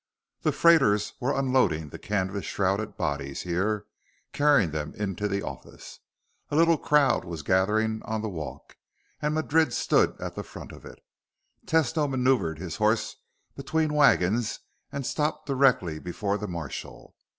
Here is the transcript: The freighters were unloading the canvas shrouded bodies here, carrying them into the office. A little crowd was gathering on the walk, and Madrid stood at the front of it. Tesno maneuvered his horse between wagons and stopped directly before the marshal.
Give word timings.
The 0.41 0.51
freighters 0.51 1.13
were 1.19 1.37
unloading 1.37 1.89
the 1.89 1.99
canvas 1.99 2.43
shrouded 2.43 2.97
bodies 2.97 3.43
here, 3.43 3.85
carrying 4.33 4.71
them 4.71 4.95
into 4.95 5.27
the 5.27 5.43
office. 5.43 5.99
A 6.49 6.55
little 6.55 6.79
crowd 6.79 7.23
was 7.23 7.43
gathering 7.43 8.01
on 8.01 8.23
the 8.23 8.27
walk, 8.27 8.77
and 9.21 9.35
Madrid 9.35 9.73
stood 9.73 10.19
at 10.19 10.33
the 10.33 10.41
front 10.43 10.71
of 10.71 10.85
it. 10.85 10.97
Tesno 11.67 12.09
maneuvered 12.09 12.57
his 12.57 12.77
horse 12.77 13.17
between 13.55 13.93
wagons 13.93 14.61
and 14.91 15.05
stopped 15.05 15.45
directly 15.45 15.99
before 15.99 16.39
the 16.39 16.47
marshal. 16.47 17.15